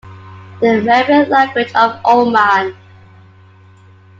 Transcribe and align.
"The 0.61 0.81
Mehri 0.83 1.29
Language 1.29 1.71
of 1.75 1.99
Oman". 2.03 2.75